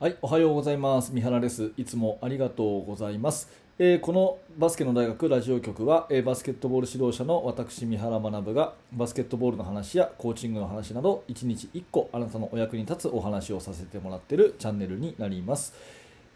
[0.00, 1.12] はい、おはようございます。
[1.12, 1.72] 三原です。
[1.76, 3.50] いつもありがとうございます。
[3.80, 15.74] えーこのバスケの大学ラジオ局は、えーバスケットボール指導者の私、三原学がバスケットボールの話やコーチングの話など、1日1個あなたのお役に立つお話をさせてもらっているチャンネルになります。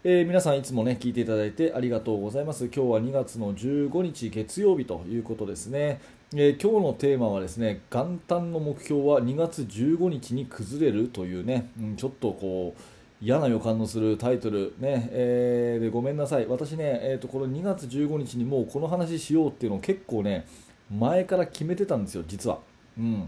[0.03, 6.01] えー皆さんいつもね聞いていただいてありがとうございます今日は2月の15日月曜日ということですね、
[6.33, 12.81] えー今日のテーマはですね元旦の目標は2月15日に崩れるというね、うんちょっとこう
[13.23, 14.73] 嫌な予感のするタイトル。
[14.79, 16.45] ね、えーでごめんなさい。
[16.45, 20.45] 私ね、えー、とこの2月15日にもうこの話しようっていうのを結構ね
[20.91, 22.59] 前から決めてたんですよ実は、
[22.97, 23.27] うん、っ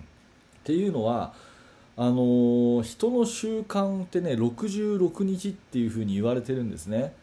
[0.65, 1.33] ていうのは
[1.95, 7.13] あのー人の習慣ってね66日っていうふうに言われてるんですね、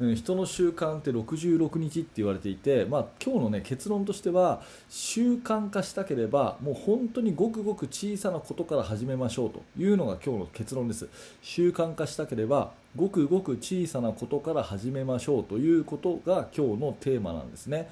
[0.00, 11.08] 人の習慣って66日って言われていて、まあ、今日の、ね、結論としては習慣化したければもう本当にごくごく小さなことから始めましょうというのが今日の結論です。
[11.42, 17.90] 習慣化したければごくごく小さなことから始めましょうということが今日のテーマなんですね。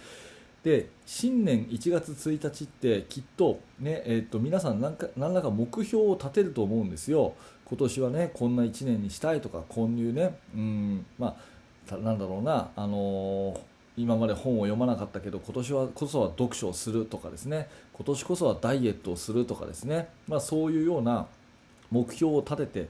[0.62, 7.34] で新年1月1日ってきっと,、ねえー、と皆さん何らか目標を立てると思うんですよ。
[7.64, 11.55] 今年はねこんな1年にしたいとかこういうねうんまあ
[11.92, 13.60] なんだろうなあの
[13.96, 21.26] 今まで本を読まなかったけど今年はこそは読書をするとかですね今年こそはダイエットをするとかですね、まあ、そういうような
[21.90, 22.88] 目標を立てて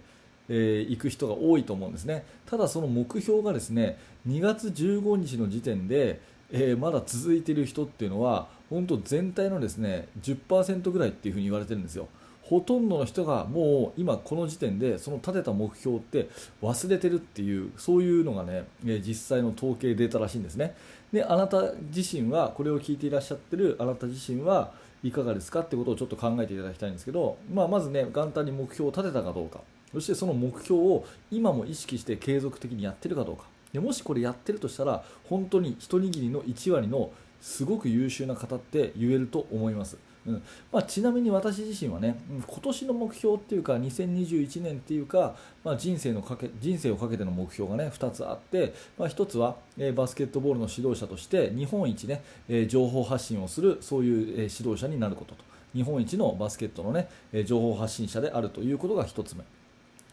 [0.49, 2.25] えー行く人が多いと思うんですね。
[2.47, 6.21] ただその目標がですね2月15日の時点で、
[6.53, 12.09] えーまだ続いている人っていうのは本当全体のですね10%ぐらいっていうふに言われてるんですよ。
[12.49, 16.29] ほとんどの人がもう今この時点でその立てた目標って
[16.63, 20.77] 忘れてるっていうそういうのがね実際の統計データらしいんですね。
[21.13, 24.73] であなた自身はこれを聞いていらっしゃってるあなた自身は
[25.03, 29.61] いかがですかってことをちょっと考えていただきたいんですけど、まあ、まずね元旦に目標を立てたかどうか。
[29.93, 33.45] そしてその目標を今も意識して継続的にやってるかどうか。
[33.73, 37.11] でもしこれやってるとしたら本当に一握りの1割の
[37.41, 40.43] すごく優秀な方って言えると思います、うん。
[40.73, 55.45] まあ、ちなみに私自身はね今年の目標っていうか2021年っていうか、まあ、人生のかけ人生をかけての目標がね2つあって、まあ、1つは、えーバスケットボールの指導者として日本一ね、えー情報発信をするそういう、えー指導者になることと。
[55.75, 59.45] 日本一のバスケットのね、えー情報発信者であるということが1つ目。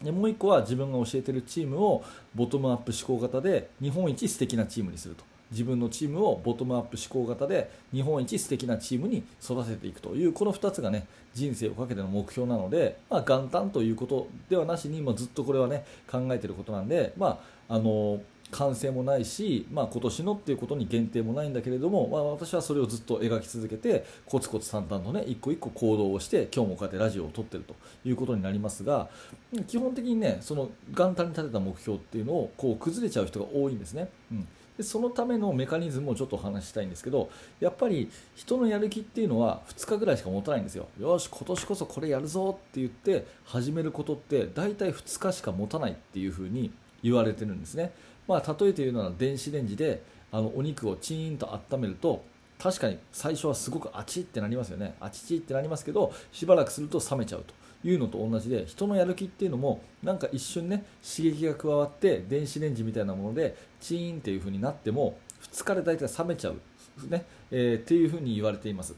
[0.02, 2.04] でもう1個は自分が教えているチームを
[2.34, 5.24] ボトムアップ思考型で日本一素敵なチームにすると。
[5.54, 18.20] 自分のチームをボトムアップ思考型で日本一素敵なチームに育てていくというこの2つがね人生をかけての目標なので、まあ、元旦ということではなしにもうずっとこれはね考えていることなんで、まあ、あの
[18.50, 29.08] 完成もないし、まあ、今年のっていうことに限定もないんだけれども、まあ、私はそれをずっと描き続けてコツコツ淡々とね一個一個行動をして今日もこうやってラジオを撮ってるということになりますが
[29.66, 34.08] 基本的にねその元旦に立てた目標っていうのをこう崩れちゃう人が多いんですね。
[34.30, 37.30] うんでそのためのメカニズムをちょっとお話ししたいんですけど
[37.60, 40.88] やっぱり人のやる気っていうのは2日ぐらいしか持たないんですよ。
[41.00, 47.92] よし今年こそこれやるぞって言って始めることって大体2日しか持たないっていうふうに言われてるんですね、
[48.26, 50.02] まあ、例えて言うなら電子レンジで
[50.32, 52.24] あのお肉をチーンと温めると
[52.58, 54.94] 確かに最初はすごくあちってなりますよね。
[55.00, 57.54] あちちってなりますけどしばらくすると冷めちゃうと
[57.86, 65.18] いうのと同じで人のやる気っていうのもなんか一瞬ね刺激が加わって電子レンジみたいなものでチーンっていう風になっても
[65.52, 66.60] 2日で大体冷めちゃう、
[67.08, 67.24] ね。
[67.50, 68.94] えーっていう風に言われています。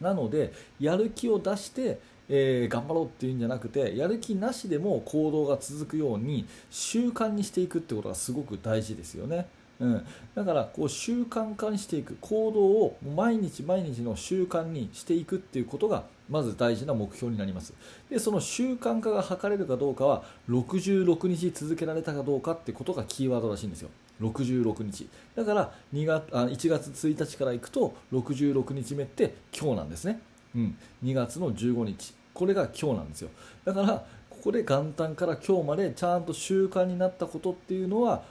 [0.00, 9.46] なのでやる気を出して、えー頑張ろうっていうんじゃなくてやる気なしでも行動が続くように習慣にしていくってことがすごく大事ですよね。
[9.80, 12.16] うん、だからこう習慣化にしていく。
[12.20, 17.72] 行動を毎日毎日の習慣にしていくっていうことがまず大事な目標になります。
[18.10, 23.90] でその習慣化が図れるかどうかは66日続けられたかどうかってことがキーワードらしいんですよ。
[24.20, 25.08] 66日。
[25.36, 30.20] だから2月あ1月1日からいくと66日目って今日なんですね、
[30.56, 32.14] うん、2月の15日。
[32.34, 33.30] これが今日なんですよ。
[33.64, 38.22] だからここで元旦から今日までちゃんと習慣になったことっていうのは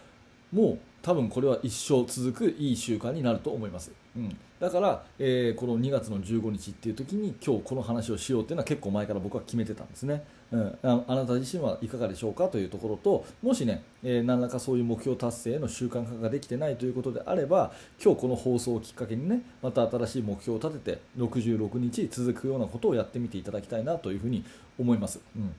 [0.53, 17.71] もう多分これは一生続くいい習慣になると思います、うん、だから、えーこの2月の15日っていう時に今日この話をしようっていうのは結構前から僕は決めてたんですね、うん、あなた自身はいかがでしょうかというところともしね、えー何らかそういう目標達成への習慣化ができてないということであれば
[18.03, 24.43] 今日この放送をきっかけにねまた新しい目標を立てて66日続くようなことをやってみていただきたいなというふうに
[24.77, 25.55] 思います、うん。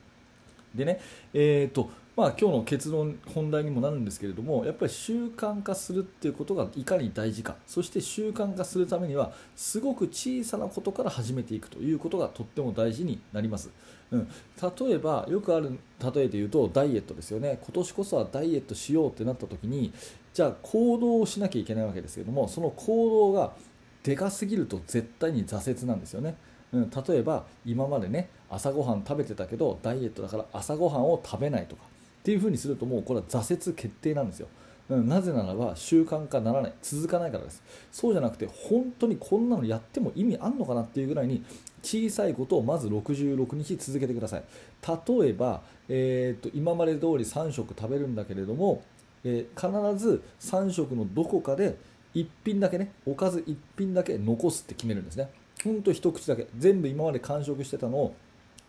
[0.74, 1.00] でね、
[1.32, 1.88] えーと
[2.18, 7.54] まあ、今日の結論本題にもなるんですけれどもやっぱり習慣化するっていうことがいかに大事か。
[7.64, 13.70] そして習慣化するためにはすごく小さなことから始めていくということがとっても大事になります、
[14.10, 14.28] うん、
[14.60, 17.60] 例えばよくある例えで言うとダイエットですよね。
[17.62, 19.92] 今年こそはダイエットしようってなった時に
[20.34, 23.52] じゃあ行動をしなきゃいけないわけですけどもその行動が
[24.02, 26.34] でかすぎると絶対に挫折なんですよね。
[26.72, 31.82] うん、例えば今までね朝ごはん食べてたけどダイエットだから朝ごはんを食べないとか。
[32.28, 34.48] っていうふうにするともうこれは挫折決定なんですよ。
[34.90, 36.74] うん、なぜならば習慣化ならない。
[36.82, 37.62] 続かないからです。
[37.90, 41.42] そうじゃなくて本当にこんなのやっても意味あんのかなっていうぐらいに
[41.82, 44.42] 小さいことをまず66日続けてください。
[44.86, 48.82] 例えば、えーと、今まで通り3食食べるんだけれども、
[49.24, 51.78] えー、必ず3食のどこかで
[52.14, 55.30] 1品だけねおかず1品だけ残すって決めるんですね。
[55.64, 56.46] ほんと一口だけ。
[56.58, 58.14] 全部今まで完食してたのを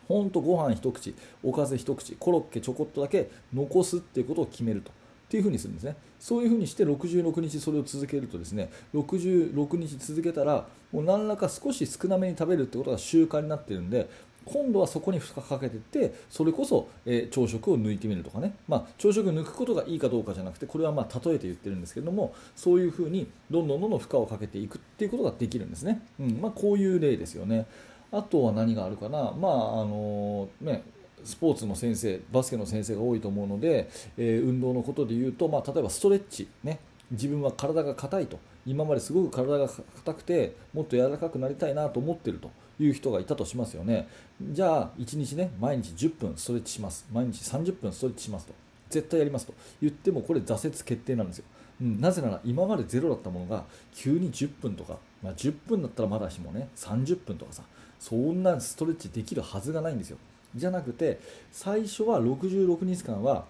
[0.09, 4.91] ほんとご飯一口おかず一口コロッケちょこっとだけ残すっていうことを決めると。
[4.91, 4.93] っ
[5.29, 5.95] ていうふにするんですね。
[6.19, 14.09] そういうふうにして66日それを続けるとですね66日続けたらもう何らか少し少なめに食べるってことが習慣になってるんで
[14.43, 26.39] 今度はそこに負荷かけていってそれこそ、え、朝食を抜いてみるとかね、まあ、朝食抜くことがいいかどうかじゃなくてこれはま例えて言ってるんですけどもそういうふうにどんどんどんどん負荷をかけていくっていうことができるんですね、うん。
[26.41, 27.67] まあ、こういう例ですよね。
[28.11, 30.83] あとは何があるかな、まああのね、
[31.23, 36.79] スポーツの先生バスケの先生が多いと思うので、えー、運動のことで言うと、まあ、例えばストレッチ、ね、
[37.11, 38.39] 自分は体が硬いと。
[38.65, 42.51] 今まですごく体が硬くてもっと柔らかくなりたいなと思っていると。
[42.81, 44.07] いう人がいたとしますよね。
[44.41, 47.05] じゃあ1日ね毎日10分ストレッチします。
[47.11, 48.53] 毎日30分ストレッチしますと。
[48.89, 49.53] 絶対やりますと。
[49.81, 51.45] 言ってもこれ挫折決定なんですよ、
[51.81, 57.63] うん、なぜなら今までゼロだったものが急に10分とか、まあ、10分だったらまだしもね30分とかさ
[57.99, 60.17] そんなストレッチできるはずがないんですよ。
[60.55, 61.19] じゃなくて
[61.51, 63.45] 最初は66日間は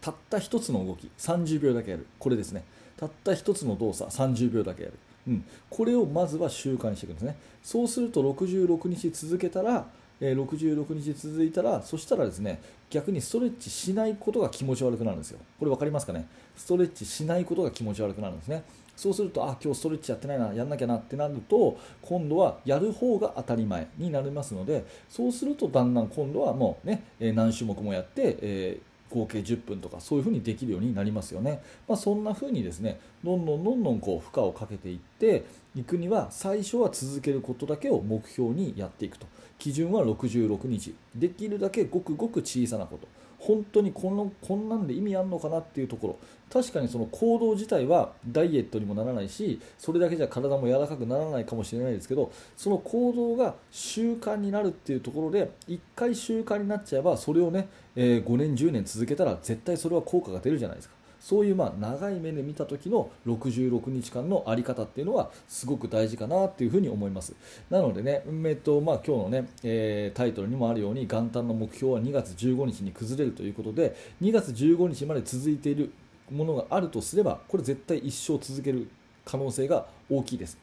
[0.00, 2.06] たった1つの動き30秒だけやる。
[2.18, 2.64] これですね。
[2.96, 4.94] たった1つの動作30秒だけやる、
[5.26, 7.36] うん、これをまずは習慣にしていくんですね。
[7.62, 9.86] そうすると66日続けたら
[10.24, 15.40] え66日続いたらそしたらですね逆にストレッチしないことが気持ち悪くなるんですよ。
[15.58, 16.28] これ分かりますかね？
[16.56, 18.62] ストレッチしないことが気持ち悪くなるんですね。
[18.94, 35.44] そうするとあ今日ストレッチやってないなやんなきゃなってなると今度はやる方が当たり前になりますのでそうするとだんだん今度はもうね、何種目もやって、えー合計10分とかそういうふうにできるようになりますよね、まあ、そんなふうにですねどんどんどんどんこう負荷をかけていって
[35.74, 39.26] いくには最初は続けることだけを目標にやっていくと。
[39.58, 40.94] 基準は66日。
[41.14, 43.08] できるだけごくごく小さなこと。
[43.38, 46.18] 本当にこのこんなんで意味あるのかなっていうところ。
[46.52, 67.34] 確かにその行動自体はダイエットにもならないしそれだけじゃ体も柔らかくならないかもしれないですけどその行動が習慣になるっていうところで1回習慣になっちゃえばそれをね、えー、5年10年続けたら絶対それは効果が出るじゃないですかそういうまあ長い目で見た時の66日間の在り方っていうのはすごく大事かなっていうふに思います。
[67.70, 75.92] なのでね、えっとまあ、今日のね、えー、タイトルにもあるように元旦の目標は2月15日に崩れるということで2月15日まで続いている
[76.28, 78.88] ものがあるとすればこれ絶対一生続ける
[79.24, 80.61] 可能性が大きいです。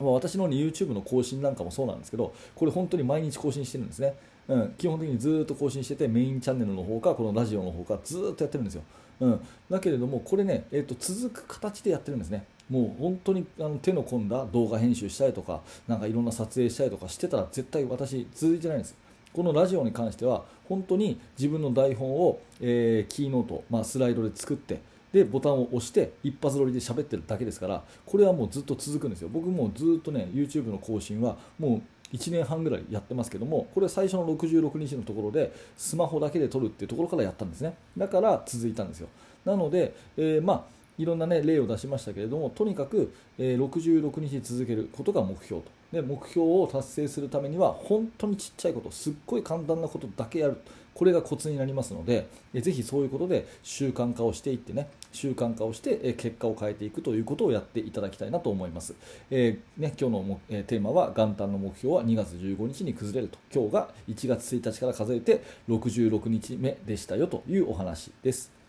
[0.00, 4.14] 私の YouTube の更新なんかもそうなんですけどこれ本当に毎日更新してるんですね。
[4.46, 8.82] うん、基本的にずっと更新しててメインチャンネルの方かこのラジオの方かずっとやってるんですよ、
[9.20, 12.44] うん、だけれどもこれね、えーと、続く形でやってるんですね。
[12.68, 18.96] もう本当にあの手の込んだ動画編集したりとかなんかいろんな撮影したりとかしてたら絶対私続いてないんです。
[19.32, 24.80] このラジオに関しては本当に自分の台本を、えー、キーノート、まあ、スライドで作って
[25.14, 29.28] でボタンを押して一発撮りで喋ってるだけですからこれはもうずっと続くんですよ。
[29.32, 31.80] 僕もずっとね YouTube の更新はも
[32.12, 37.76] う1年半ぐらいやってますけどもこれ最初の66日のところでスマホだけで撮るっていうところからやったんですね。
[37.96, 39.08] だから続いたんですよ。
[39.44, 40.64] なので、えー、まあ
[40.98, 50.58] いろんな、ね、例を出しましたけれどもとにかく、えー、66日続けることが目標とで目標を達成するためには本当にちっちゃいことすっごい簡単なことだけやる
[50.94, 58.94] これがコツになりますので、えぜひそういうことで習慣化をしていってね、習慣化をして、え結果を変えていくということをやっていただきたいなと思います。
[59.30, 63.38] えー、ね、今日のも、えテーマは元旦の目標は2月15日に崩れると。
[63.52, 68.63] 今日が1月1日から数えて66日目でしたよというお話です。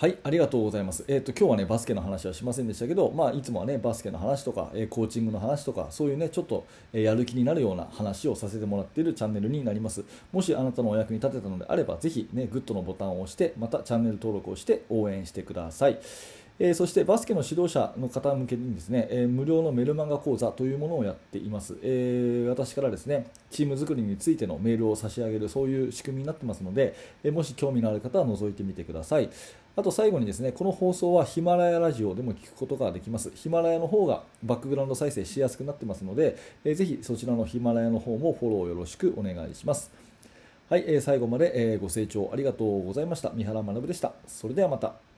[0.00, 1.04] はい、ありがとうございます。
[1.08, 6.64] えっ、ー、と今日はねバスケの話はしませんでしたけど、まあいつもはねバスケの話とか、えー、コーチングの話とかそういうねちょっと、
[6.94, 10.02] えー、やる気になるような話をさせてもらっているチャンネルになります。
[10.32, 15.98] もしあなたのお役に立てたのであればぜひねグッドのボタンを押してまたチャンネル登録をして応援してください。
[16.62, 29.30] えー、そしてバスケの指導者の方向けにですね、えー、無料のメルマガ講座というものをやっています、えー、私からですねチーム作りについてのメールを差し上げるそういう仕組みになってますので、えもし興味のある方は覗いてみてください。
[29.76, 33.30] あと最後にですねこの放送はヒマラヤラジオでも聞くことができます。
[33.34, 39.90] ヒマラヤの方がバックグラウンド再生しやすくなってますので、えー、ぜひそちらのヒマラヤの方もフォローよろしくお願いします。
[40.68, 43.30] はい、えー、最後まで、え、ご清聴ありがとうございました。
[43.30, 44.12] 三原学でした。
[44.26, 45.09] それではまた。